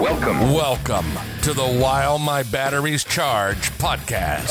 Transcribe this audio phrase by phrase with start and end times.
[0.00, 0.40] Welcome.
[0.54, 1.04] Welcome
[1.42, 4.48] to the While My Batteries Charge podcast.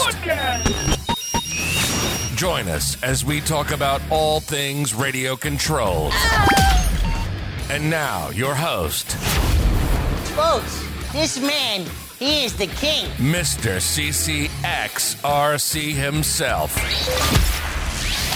[2.38, 6.14] Join us as we talk about all things radio controls.
[7.72, 9.14] And now, your host,
[10.36, 11.84] Folks, this man,
[12.20, 13.08] he is the king.
[13.14, 13.78] Mr.
[13.80, 14.50] CCXRC
[15.96, 16.78] himself,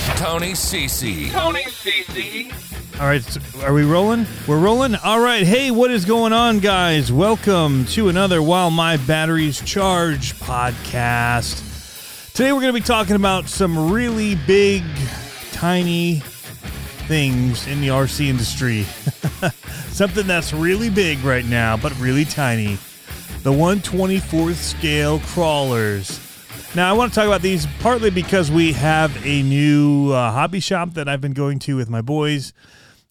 [0.04, 1.32] Tony CeC.
[1.32, 2.52] Tony CC.
[3.00, 4.28] All right, so are we rolling?
[4.48, 4.96] We're rolling.
[4.96, 5.44] All right.
[5.44, 7.12] Hey, what is going on, guys?
[7.12, 12.34] Welcome to another While My Batteries Charge podcast.
[12.34, 14.84] Today we're going to be talking about some really big,
[15.54, 16.20] tiny
[17.08, 18.84] things in the RC industry.
[19.94, 22.78] Something that's really big right now, but really tiny.
[23.44, 26.20] The 124th scale crawlers.
[26.76, 30.60] Now, I want to talk about these partly because we have a new uh, hobby
[30.60, 32.52] shop that I've been going to with my boys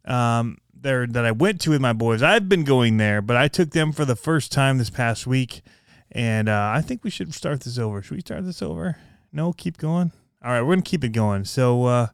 [0.04, 2.24] um, there that I went to with my boys.
[2.24, 5.62] I've been going there, but I took them for the first time this past week,
[6.10, 8.02] and uh, I think we should start this over.
[8.02, 8.96] Should we start this over?
[9.32, 10.10] No, keep going.
[10.44, 11.44] All right, we're gonna keep it going.
[11.44, 12.06] So, uh,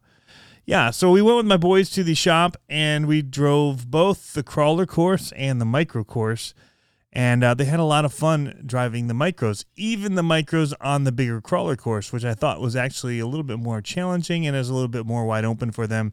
[0.66, 4.42] yeah, so we went with my boys to the shop, and we drove both the
[4.42, 6.52] crawler course and the micro course.
[7.12, 11.04] And uh, they had a lot of fun driving the micros, even the micros on
[11.04, 14.54] the bigger crawler course, which I thought was actually a little bit more challenging and
[14.54, 16.12] is a little bit more wide open for them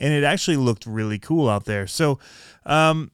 [0.00, 1.86] and it actually looked really cool out there.
[1.86, 2.18] So,
[2.64, 3.10] um,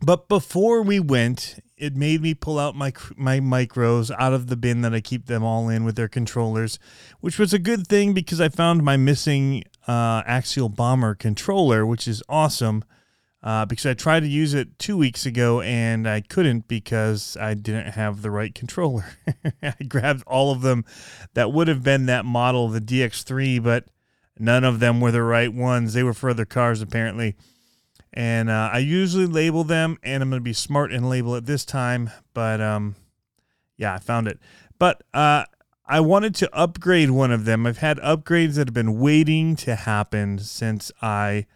[0.00, 4.56] but before we went, it made me pull out my my micros out of the
[4.56, 6.78] bin that I keep them all in with their controllers,
[7.20, 12.06] which was a good thing because I found my missing uh, axial bomber controller, which
[12.06, 12.84] is awesome.
[13.44, 17.52] Uh, because I tried to use it two weeks ago and I couldn't because I
[17.52, 19.04] didn't have the right controller.
[19.62, 20.86] I grabbed all of them
[21.34, 23.84] that would have been that model, the DX3, but
[24.38, 25.94] None of them were the right ones.
[25.94, 27.36] They were for other cars, apparently.
[28.12, 31.46] And uh, I usually label them, and I'm going to be smart and label it
[31.46, 32.10] this time.
[32.32, 32.96] But um,
[33.76, 34.38] yeah, I found it.
[34.78, 35.44] But uh,
[35.86, 37.66] I wanted to upgrade one of them.
[37.66, 41.46] I've had upgrades that have been waiting to happen since I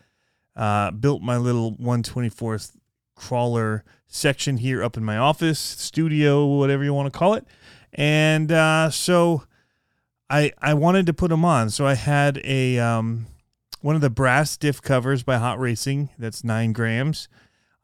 [0.59, 2.73] uh, built my little 124th
[3.15, 7.47] crawler section here up in my office, studio, whatever you want to call it.
[7.93, 9.45] And uh, so
[10.29, 13.27] I I wanted to put them on, so I had a um,
[13.81, 16.11] one of the brass diff covers by Hot Racing.
[16.19, 17.29] That's nine grams.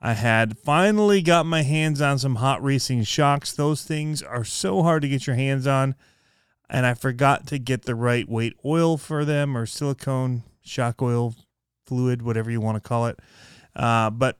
[0.01, 3.53] I had finally got my hands on some Hot Racing shocks.
[3.53, 5.95] Those things are so hard to get your hands on,
[6.69, 11.35] and I forgot to get the right weight oil for them or silicone shock oil
[11.87, 13.19] fluid, whatever you want to call it.
[13.75, 14.39] Uh, but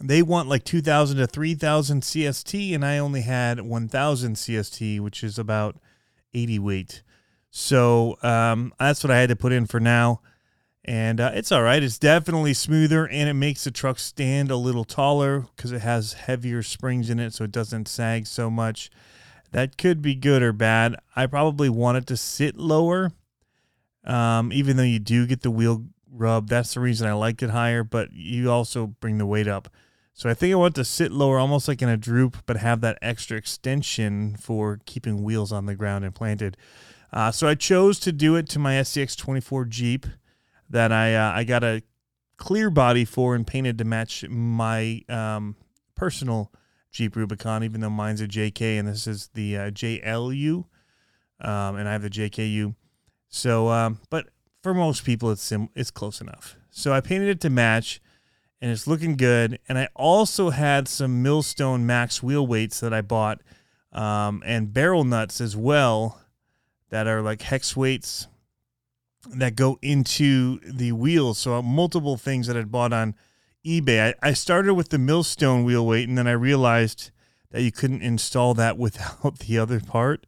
[0.00, 5.38] they want like 2000 to 3000 CST, and I only had 1000 CST, which is
[5.38, 5.76] about
[6.32, 7.02] 80 weight.
[7.50, 10.20] So um, that's what I had to put in for now.
[10.84, 11.82] And uh, it's all right.
[11.82, 16.12] It's definitely smoother and it makes the truck stand a little taller because it has
[16.12, 18.90] heavier springs in it so it doesn't sag so much.
[19.52, 20.96] That could be good or bad.
[21.14, 23.12] I probably want it to sit lower,
[24.02, 26.48] um, even though you do get the wheel rub.
[26.48, 29.68] That's the reason I liked it higher, but you also bring the weight up.
[30.12, 32.80] So I think I want to sit lower, almost like in a droop, but have
[32.82, 36.56] that extra extension for keeping wheels on the ground and planted.
[37.12, 40.06] Uh, so I chose to do it to my SCX 24 Jeep
[40.70, 41.82] that I uh, I got a
[42.36, 45.56] clear body for and painted to match my um,
[45.96, 46.52] personal
[46.92, 50.64] Jeep Rubicon, even though mine's a JK and this is the uh, JLU,
[51.40, 52.74] um, and I have the JKU.
[53.28, 54.28] So, um, but
[54.64, 56.56] for most people, it's sim- it's close enough.
[56.70, 58.00] So I painted it to match
[58.62, 59.58] and it's looking good.
[59.68, 63.42] And I also had some Millstone Max wheel weights that I bought,
[63.92, 66.18] um, and barrel nuts as well,
[66.88, 68.26] that are like hex weights
[69.28, 71.36] that go into the wheels.
[71.38, 73.16] So multiple things that I bought on
[73.66, 74.14] eBay.
[74.22, 77.10] I, I started with the Millstone wheel weight, and then I realized
[77.50, 80.26] that you couldn't install that without the other part,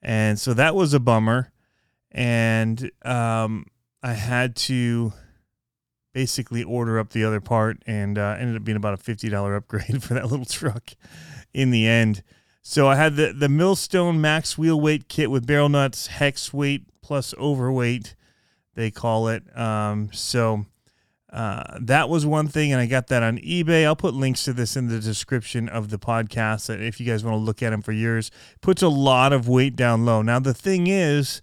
[0.00, 1.50] and so that was a bummer.
[2.16, 3.66] And um,
[4.02, 5.12] I had to
[6.14, 10.02] basically order up the other part and uh, ended up being about a $50 upgrade
[10.02, 10.92] for that little truck
[11.52, 12.22] in the end.
[12.62, 16.86] So I had the, the Millstone Max wheel weight kit with barrel nuts, hex weight
[17.02, 18.16] plus overweight,
[18.74, 19.44] they call it.
[19.56, 20.64] Um, so
[21.30, 23.84] uh, that was one thing, and I got that on eBay.
[23.84, 27.34] I'll put links to this in the description of the podcast if you guys want
[27.34, 28.30] to look at them for yours.
[28.62, 30.22] Puts a lot of weight down low.
[30.22, 31.42] Now, the thing is,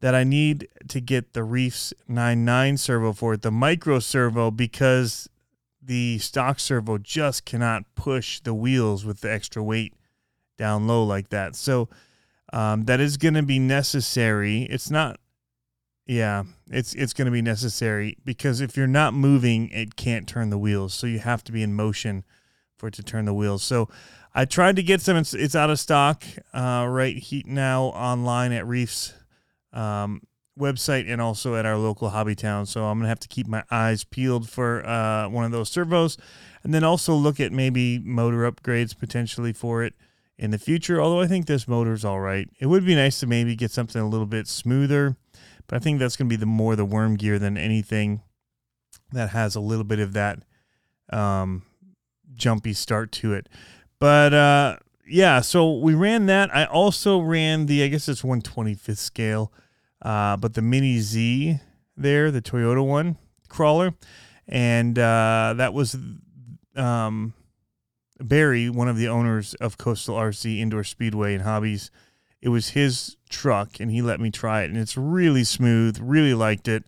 [0.00, 5.28] that I need to get the Reefs 99 servo for it, the micro servo, because
[5.82, 9.94] the stock servo just cannot push the wheels with the extra weight
[10.56, 11.54] down low like that.
[11.54, 11.88] So
[12.52, 14.62] um, that is going to be necessary.
[14.62, 15.20] It's not,
[16.06, 20.50] yeah, it's it's going to be necessary because if you're not moving, it can't turn
[20.50, 20.92] the wheels.
[20.92, 22.24] So you have to be in motion
[22.76, 23.62] for it to turn the wheels.
[23.62, 23.88] So
[24.34, 25.16] I tried to get some.
[25.16, 29.14] It's, it's out of stock uh, right he, now online at Reefs
[29.72, 30.22] um,
[30.58, 32.66] website and also at our local hobby town.
[32.66, 36.16] So I'm gonna have to keep my eyes peeled for uh, one of those servos,
[36.62, 39.94] and then also look at maybe motor upgrades potentially for it
[40.38, 41.00] in the future.
[41.00, 42.48] Although I think this motor's all right.
[42.58, 45.16] It would be nice to maybe get something a little bit smoother,
[45.66, 48.22] but I think that's gonna be the more the worm gear than anything
[49.12, 50.40] that has a little bit of that
[51.12, 51.62] um,
[52.34, 53.48] jumpy start to it.
[53.98, 54.76] But uh,
[55.10, 56.54] yeah, so we ran that.
[56.54, 59.52] I also ran the I guess it's 125th scale
[60.02, 61.58] uh, but the Mini Z
[61.96, 63.16] there, the Toyota one
[63.48, 63.94] crawler,
[64.48, 65.96] and uh, that was
[66.76, 67.34] um,
[68.18, 71.90] Barry, one of the owners of Coastal RC Indoor Speedway and Hobbies.
[72.40, 75.98] It was his truck, and he let me try it, and it's really smooth.
[76.00, 76.84] Really liked it.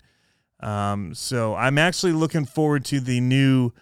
[0.60, 3.72] Um, so I'm actually looking forward to the new,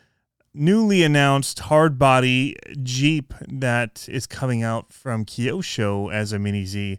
[0.53, 6.99] newly announced hard body Jeep that is coming out from Kyosho as a Mini Z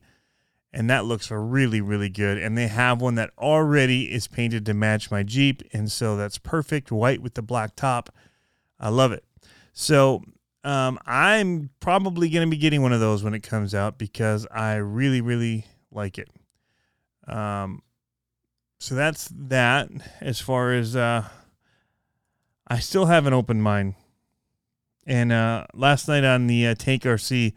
[0.73, 2.37] and that looks really really good.
[2.37, 6.37] And they have one that already is painted to match my jeep and so that's
[6.37, 8.09] perfect white with the black top.
[8.79, 9.23] I love it.
[9.73, 10.23] So
[10.63, 14.45] um, i'm probably going to be getting one of those when it comes out because
[14.51, 16.29] i really really like it.
[17.27, 17.81] Um,
[18.79, 19.89] so that's that
[20.21, 21.27] as far as uh,
[22.71, 23.95] i still have an open mind
[25.05, 27.53] and uh, last night on the uh, tank rc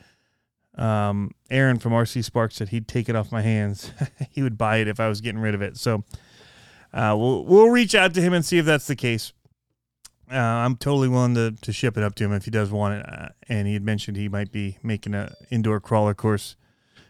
[0.76, 3.92] um, Aaron from RC Sparks said he'd take it off my hands.
[4.30, 5.76] he would buy it if I was getting rid of it.
[5.76, 6.04] So
[6.92, 9.32] uh, we'll we'll reach out to him and see if that's the case.
[10.32, 12.94] Uh, I'm totally willing to, to ship it up to him if he does want
[12.94, 13.06] it.
[13.08, 16.56] Uh, and he had mentioned he might be making an indoor crawler course.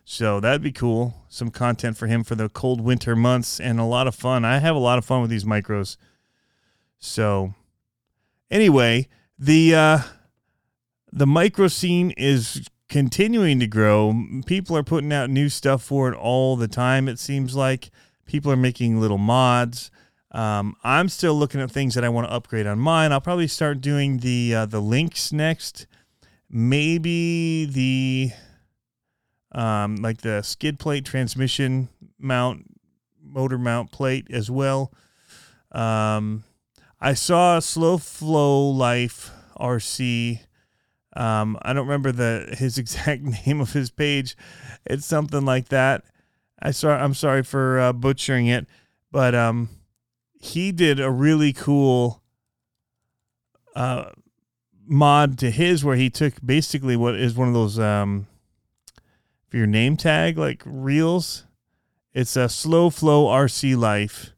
[0.05, 1.15] So that'd be cool.
[1.29, 4.45] Some content for him for the cold winter months and a lot of fun.
[4.45, 5.97] I have a lot of fun with these micros.
[6.99, 7.55] So
[8.51, 9.09] anyway,
[9.39, 9.99] the uh,
[11.13, 14.15] the micro scene is continuing to grow.
[14.47, 17.09] People are putting out new stuff for it all the time.
[17.09, 17.91] It seems like
[18.27, 19.91] people are making little mods.
[20.31, 23.13] Um, I'm still looking at things that I want to upgrade on mine.
[23.13, 25.87] I'll probably start doing the uh, the links next.
[26.51, 28.33] Maybe the
[29.53, 31.89] um, like the skid plate transmission
[32.19, 32.65] mount,
[33.23, 34.93] motor mount plate as well.
[35.71, 36.45] Um,
[37.05, 39.31] I saw Slow Flow Life
[39.61, 40.41] RC
[41.17, 44.37] um, I don't remember the his exact name of his page.
[44.85, 46.05] It's something like that.
[46.61, 48.67] I sorry, I'm sorry for uh, butchering it,
[49.11, 49.69] but um,
[50.41, 52.23] he did a really cool
[53.77, 54.11] uh,
[54.87, 58.27] mod to his where he took basically what is one of those um,
[59.49, 61.45] for your name tag like reels.
[62.13, 64.33] It's a slow flow RC life.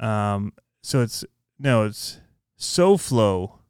[0.00, 0.52] Um,
[0.82, 1.24] so it's
[1.62, 2.18] no, it's
[2.56, 3.60] so flow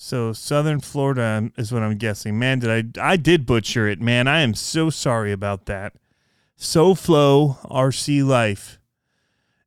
[0.00, 2.38] so Southern Florida is what I'm guessing.
[2.38, 4.28] Man, did I I did butcher it, man.
[4.28, 5.94] I am so sorry about that.
[6.56, 8.78] SoFlo RC Life.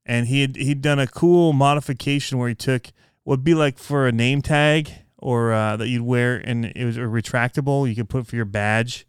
[0.06, 2.88] And he had he'd done a cool modification where he took
[3.24, 6.86] what would be like for a name tag or uh, that you'd wear and it
[6.86, 9.06] was a retractable you could put for your badge,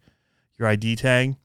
[0.59, 1.37] your ID tag.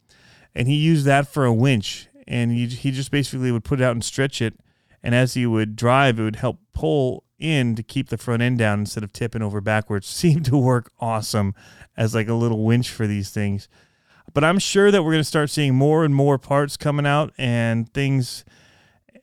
[0.57, 3.85] And he used that for a winch and he, he just basically would put it
[3.85, 4.55] out and stretch it
[5.03, 8.59] and as you would drive it would help pull in to keep the front end
[8.59, 11.55] down instead of tipping over backwards seemed to work awesome
[11.97, 13.69] as like a little winch for these things.
[14.35, 17.33] But I'm sure that we're going to start seeing more and more parts coming out
[17.39, 18.45] and things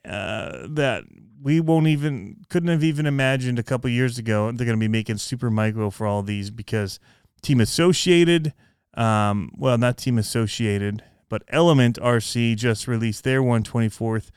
[0.04, 1.04] uh, that
[1.40, 4.50] we won't even couldn't have even imagined a couple years ago.
[4.50, 6.98] They're going to be making super micro for all these because
[7.40, 8.52] Team Associated,
[8.94, 14.30] um, well, not Team Associated, but Element RC just released their 124th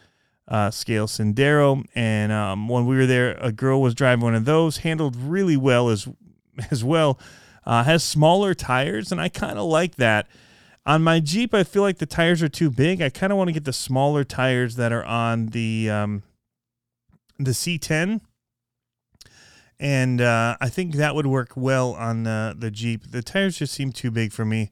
[0.50, 1.86] uh, scale Sendero.
[1.96, 5.56] And um, when we were there, a girl was driving one of those, handled really
[5.56, 6.08] well as
[6.72, 7.20] as well.
[7.65, 10.27] Uh, has smaller tires, and I kind of like that.
[10.86, 13.00] On my Jeep, I feel like the tires are too big.
[13.01, 16.24] I kind of want to get the smaller tires that are on the um,
[17.38, 18.22] the C10,
[19.79, 23.12] and uh, I think that would work well on the the Jeep.
[23.12, 24.72] The tires just seem too big for me.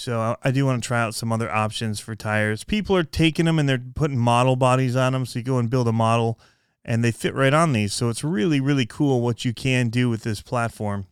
[0.00, 2.64] So I do want to try out some other options for tires.
[2.64, 5.26] People are taking them and they're putting model bodies on them.
[5.26, 6.40] So you go and build a model
[6.82, 7.92] and they fit right on these.
[7.92, 11.04] So it's really, really cool what you can do with this platform.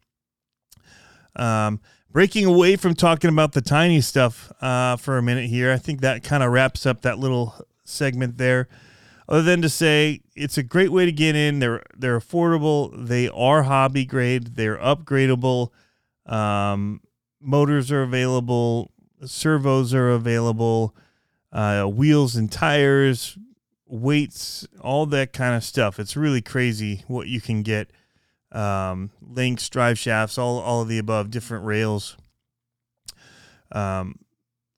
[1.36, 1.80] Um,
[2.10, 6.00] breaking away from talking about the tiny stuff uh, for a minute here, I think
[6.00, 7.54] that kind of wraps up that little
[7.84, 8.68] segment there.
[9.28, 11.58] Other than to say, it's a great way to get in.
[11.58, 13.06] They're they're affordable.
[13.06, 14.54] They are hobby grade.
[14.56, 15.72] They're upgradable.
[16.24, 17.02] Um,
[17.40, 18.90] motors are available,
[19.24, 20.94] servos are available,
[21.52, 23.38] uh, wheels and tires,
[23.86, 25.98] weights, all that kind of stuff.
[25.98, 27.90] It's really crazy what you can get
[28.52, 32.16] um, links, drive shafts, all all of the above, different rails.
[33.72, 34.18] Um,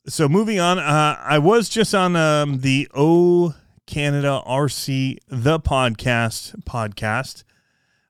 [0.06, 3.54] so moving on, uh, I was just on um, the O
[3.86, 7.44] Canada RC the podcast podcast.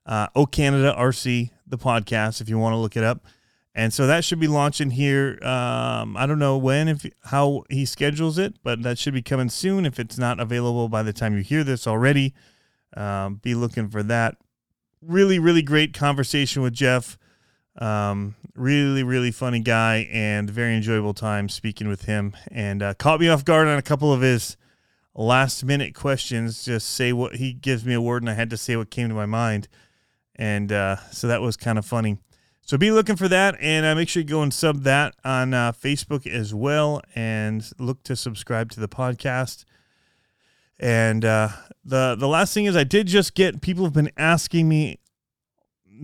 [0.05, 3.25] Uh, o Canada RC the podcast if you want to look it up.
[3.73, 5.39] And so that should be launching here.
[5.43, 9.49] Um, I don't know when, if how he schedules it, but that should be coming
[9.49, 9.85] soon.
[9.85, 12.33] If it's not available by the time you hear this already,
[12.97, 14.35] um, be looking for that.
[15.01, 17.17] Really, really great conversation with Jeff.
[17.77, 22.35] Um, really, really funny guy and very enjoyable time speaking with him.
[22.51, 24.57] And uh, caught me off guard on a couple of his
[25.15, 26.65] last minute questions.
[26.65, 29.07] Just say what he gives me a word, and I had to say what came
[29.07, 29.69] to my mind.
[30.35, 32.17] And uh, so that was kind of funny.
[32.63, 35.53] So be looking for that, and uh, make sure you go and sub that on
[35.53, 39.65] uh, Facebook as well, and look to subscribe to the podcast.
[40.79, 41.49] And uh,
[41.83, 44.99] the the last thing is, I did just get people have been asking me,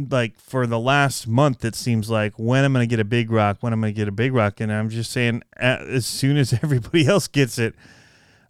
[0.09, 3.31] like for the last month, it seems like when I'm going to get a big
[3.31, 6.37] rock, when I'm going to get a big rock, and I'm just saying as soon
[6.37, 7.75] as everybody else gets it.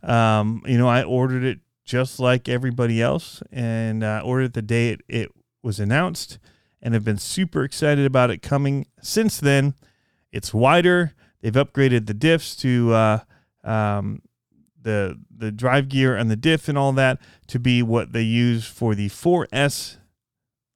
[0.02, 4.90] Um, you know, I ordered it just like everybody else, and uh, ordered the day
[4.90, 6.40] it, it was announced
[6.82, 9.74] and have been super excited about it coming since then.
[10.32, 11.14] It's wider.
[11.42, 13.20] They've upgraded the diffs to uh,
[13.64, 14.22] um,
[14.82, 18.66] the the drive gear and the diff and all that to be what they use
[18.66, 19.98] for the 4S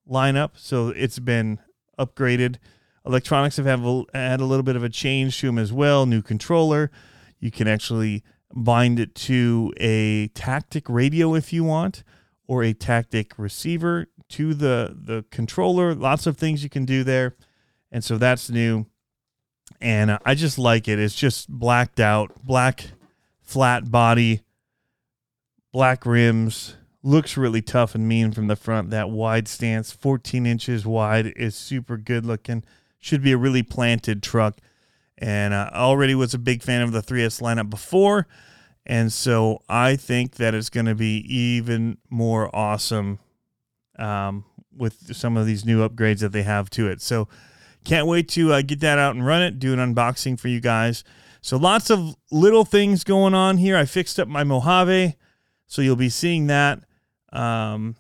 [0.10, 0.52] lineup.
[0.56, 1.60] So it's been
[1.98, 2.58] upgraded.
[3.06, 6.06] Electronics have had a, had a little bit of a change to them as well.
[6.06, 6.92] New controller.
[7.40, 12.04] You can actually bind it to a tactic radio if you want,
[12.52, 15.96] or a tactic receiver to the the controller.
[15.96, 17.38] Lots of things you can do there,
[17.94, 18.88] and so that's new.
[19.80, 21.00] And I just like it.
[21.00, 22.92] It's just blacked out, black
[23.42, 24.42] flat body,
[25.72, 26.76] black rims.
[27.02, 28.90] Looks really tough and mean from the front.
[28.90, 32.66] That wide stance, 14 inches wide, is super good looking.
[33.00, 34.58] Should be a really planted truck.
[35.18, 38.28] And I already was a big fan of the 3S lineup before.
[38.86, 43.20] And so I think that it's going to be even more awesome
[44.00, 44.46] um,
[44.76, 47.02] with some of these new upgrades that they have to it.
[47.02, 47.28] So
[47.84, 50.60] can't wait to uh, get that out and run it, do an unboxing for you
[50.60, 51.04] guys.
[51.42, 53.76] So lots of little things going on here.
[53.76, 55.16] I fixed up my Mojave,
[55.68, 56.80] so you'll be seeing that
[57.34, 57.96] um,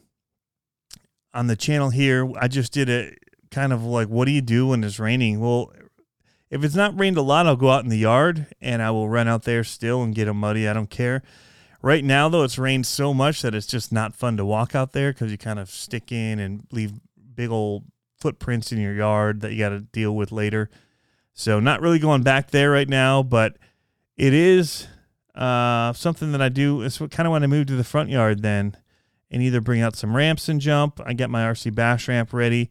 [1.33, 2.31] on the channel here.
[2.39, 3.15] I just did a
[3.49, 5.39] kind of like, what do you do when it's raining?
[5.39, 5.71] Well,
[6.51, 9.07] if it's not rained a lot, I'll go out in the yard and I will
[9.07, 10.67] run out there still and get them muddy.
[10.67, 11.23] I don't care.
[11.81, 14.91] Right now, though, it's rained so much that it's just not fun to walk out
[14.91, 16.91] there because you kind of stick in and leave
[17.33, 17.85] big old
[18.19, 20.69] footprints in your yard that you got to deal with later.
[21.33, 23.57] So, not really going back there right now, but
[24.17, 24.87] it is
[25.33, 26.81] uh, something that I do.
[26.81, 28.75] It's kind of when I move to the front yard then
[29.31, 30.99] and either bring out some ramps and jump.
[31.03, 32.69] I get my RC bash ramp ready.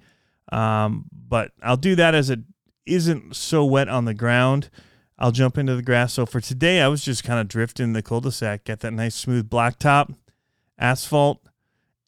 [0.52, 2.40] Um, but I'll do that as it
[2.86, 4.70] isn't so wet on the ground.
[5.18, 6.14] I'll jump into the grass.
[6.14, 9.50] So for today, I was just kind of drifting the cul-de-sac, get that nice smooth
[9.50, 10.14] blacktop
[10.78, 11.42] asphalt,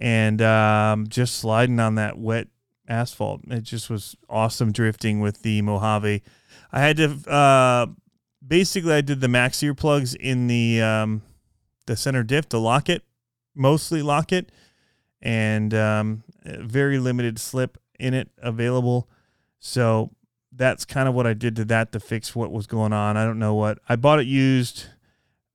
[0.01, 2.49] and um, just sliding on that wet
[2.89, 3.43] asphalt.
[3.49, 6.23] It just was awesome drifting with the Mojave.
[6.73, 7.87] I had to uh,
[8.47, 11.23] basically I did the max ear plugs in the um,
[11.87, 13.03] the center diff to lock it,
[13.55, 14.51] mostly lock it,
[15.21, 19.09] and um, very limited slip in it available.
[19.61, 20.11] So
[20.55, 23.17] that's kind of what I did to that to fix what was going on.
[23.17, 24.87] I don't know what I bought it used.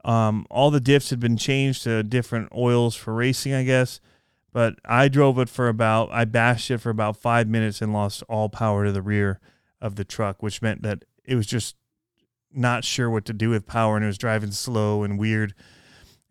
[0.03, 3.99] Um, all the diffs had been changed to different oils for racing, I guess.
[4.53, 8.23] But I drove it for about I bashed it for about five minutes and lost
[8.27, 9.39] all power to the rear
[9.81, 11.75] of the truck, which meant that it was just
[12.51, 15.53] not sure what to do with power and it was driving slow and weird.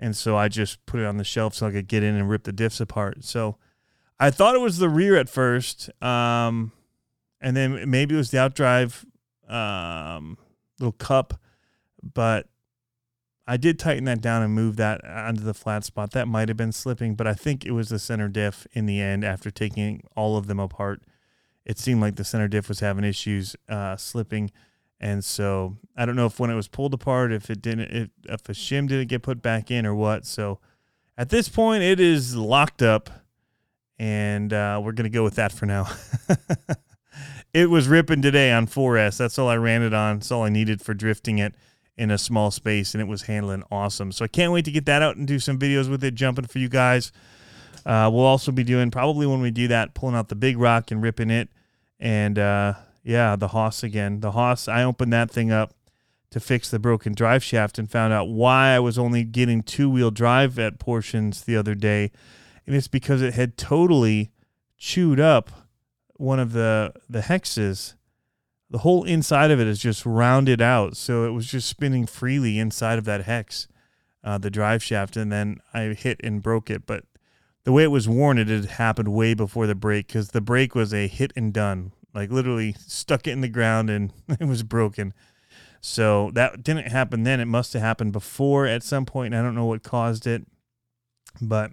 [0.01, 2.29] And so I just put it on the shelf so I could get in and
[2.29, 3.23] rip the diffs apart.
[3.23, 3.59] So
[4.19, 5.91] I thought it was the rear at first.
[6.03, 6.73] Um,
[7.41, 9.05] and then maybe it was the outdrive
[9.49, 10.39] um,
[10.79, 11.41] little cup,
[12.03, 12.49] but
[13.47, 16.11] I did tighten that down and move that onto the flat spot.
[16.13, 19.01] That might have been slipping, but I think it was the center diff in the
[19.01, 21.03] end after taking all of them apart.
[21.65, 24.51] It seemed like the center diff was having issues uh, slipping.
[24.99, 28.09] And so I don't know if when it was pulled apart, if it didn't, if,
[28.25, 30.27] if a shim didn't get put back in or what.
[30.27, 30.59] So
[31.17, 33.11] at this point, it is locked up,
[33.99, 35.89] and uh, we're going to go with that for now.
[37.57, 39.17] it was ripping today on 4S.
[39.17, 40.19] That's all I ran it on.
[40.19, 41.55] That's all I needed for drifting it
[41.97, 44.13] in a small space, and it was handling awesome.
[44.13, 46.45] So I can't wait to get that out and do some videos with it, jumping
[46.45, 47.13] for you guys.
[47.87, 50.91] Uh, we'll also be doing probably when we do that, pulling out the big rock
[50.91, 51.49] and ripping it,
[51.99, 54.21] and uh, yeah, the Hoss again.
[54.21, 54.69] The Hoss.
[54.69, 55.73] I opened that thing up
[56.29, 59.89] to fix the broken drive shaft and found out why I was only getting two
[59.89, 62.11] wheel drive at portions the other day,
[62.67, 64.31] and it's because it had totally
[64.77, 65.66] chewed up
[66.19, 67.95] one of the the hexes.
[68.69, 72.59] The whole inside of it is just rounded out, so it was just spinning freely
[72.59, 73.69] inside of that hex,
[74.25, 76.85] uh, the drive shaft, and then I hit and broke it.
[76.85, 77.05] But
[77.63, 80.75] the way it was worn, it had happened way before the break because the break
[80.75, 84.65] was a hit and done, like literally stuck it in the ground and it was
[84.65, 85.15] broken.
[85.81, 87.39] So that didn't happen then.
[87.39, 89.35] It must have happened before at some point.
[89.35, 90.45] I don't know what caused it,
[91.41, 91.71] but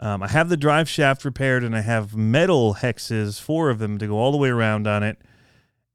[0.00, 3.98] um, I have the drive shaft repaired and I have metal hexes, four of them,
[3.98, 5.18] to go all the way around on it,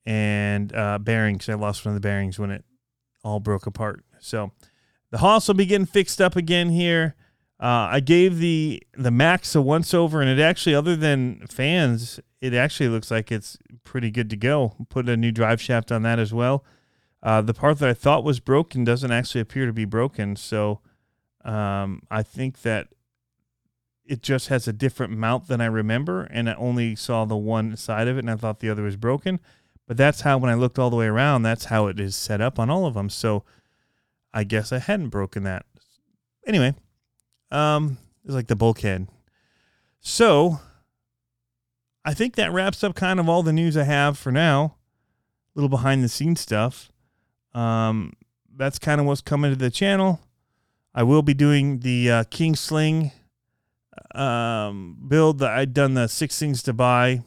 [0.06, 1.48] and uh, bearings.
[1.48, 2.66] I lost one of the bearings when it
[3.24, 4.04] all broke apart.
[4.20, 4.52] So
[5.12, 7.16] the Hoss will be getting fixed up again here.
[7.60, 12.20] Uh, I gave the the Max a once over, and it actually, other than fans,
[12.42, 14.76] it actually looks like it's pretty good to go.
[14.90, 16.66] Put a new drive shaft on that as well.
[17.22, 20.82] Uh, the part that I thought was broken doesn't actually appear to be broken, so
[21.46, 22.90] um, I think that
[24.06, 27.78] it just has a different mount than I remember, and I only saw the one
[27.78, 29.40] side of it, and I thought the other was broken.
[29.88, 32.42] But that's how, when I looked all the way around, that's how it is set
[32.42, 33.10] up on all of them.
[33.10, 33.44] So
[34.34, 35.66] I guess I hadn't broken that.
[36.46, 36.74] Anyway,
[37.52, 39.08] um, it's like the bulkhead.
[40.00, 40.60] So
[42.04, 44.76] I think that wraps up kind of all the news I have for now.
[45.56, 46.92] A little behind the scenes stuff.
[47.54, 48.14] Um,
[48.56, 50.20] that's kind of what's coming to the channel.
[50.96, 53.12] I will be doing the uh, King Sling
[54.16, 57.24] um, build that I'd done the six things to buy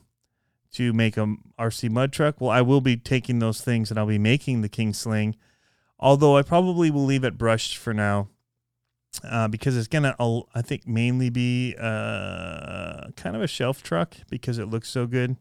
[0.72, 2.40] to make a RC mud truck.
[2.40, 5.36] Well, I will be taking those things and I'll be making the King Sling.
[5.98, 8.28] Although I probably will leave it brushed for now
[9.24, 10.14] uh, because it's gonna,
[10.54, 15.36] I think, mainly be uh, kind of a shelf truck because it looks so good,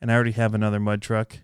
[0.00, 1.40] and I already have another mud truck.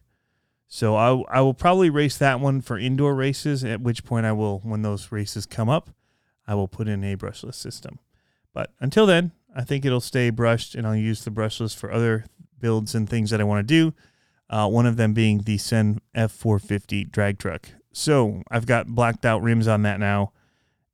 [0.68, 3.62] So I, I will probably race that one for indoor races.
[3.62, 5.90] At which point I will, when those races come up,
[6.46, 7.98] I will put in a brushless system.
[8.56, 12.24] But until then, I think it'll stay brushed, and I'll use the brushless for other
[12.58, 13.92] builds and things that I want to do.
[14.48, 17.68] Uh, one of them being the CEN F450 drag truck.
[17.92, 20.32] So I've got blacked out rims on that now,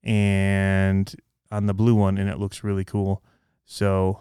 [0.03, 1.15] and
[1.53, 3.23] on the blue one, and it looks really cool.
[3.65, 4.19] So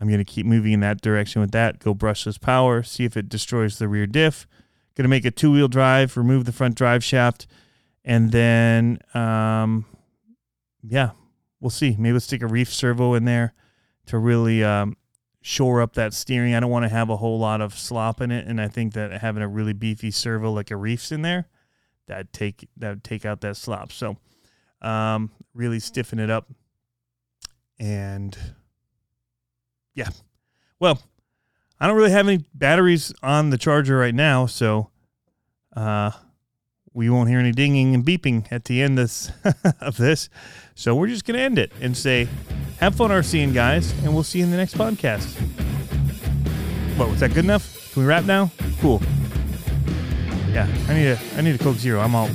[0.00, 1.78] I'm going to keep moving in that direction with that.
[1.78, 4.48] Go brushless power, see if it destroys the rear diff.
[4.96, 7.46] Going to make a two wheel drive, remove the front drive shaft,
[8.04, 9.84] and then, um,
[10.82, 11.10] yeah,
[11.62, 11.96] we'll see.
[11.98, 13.54] Maybe let's stick a reef servo in there
[14.06, 14.96] to really um,
[15.40, 16.54] shore up that steering.
[16.54, 18.92] I don't want to have a whole lot of slop in it, and I think
[18.94, 21.48] that having a really beefy servo like a reef's in there,
[22.08, 23.92] that take that would take out that slop.
[23.92, 24.16] So
[24.82, 26.50] um, really stiffen it up,
[27.78, 28.36] and
[29.94, 30.10] yeah,
[30.80, 31.00] well,
[31.78, 34.90] I don't really have any batteries on the charger right now, so
[35.76, 36.10] uh,
[36.94, 39.30] we won't hear any dinging and beeping at the end this,
[39.80, 40.28] of this.
[40.74, 42.28] So we're just going to end it and say,
[42.80, 45.26] have fun RCing, guys, and we'll see you in the next podcast.
[46.98, 47.92] What, was that good enough?
[47.92, 48.50] Can we wrap now?
[48.80, 49.00] Cool.
[50.50, 52.00] Yeah, I need a I need a Coke Zero.
[52.00, 52.28] I'm all